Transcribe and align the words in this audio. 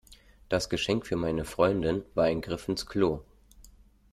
Das 0.49 0.67
Geschenk 0.67 1.05
für 1.05 1.15
meine 1.15 1.45
Freundin 1.45 2.01
war 2.15 2.23
ein 2.23 2.41
Griff 2.41 2.67
ins 2.67 2.87
Klo. 2.87 3.19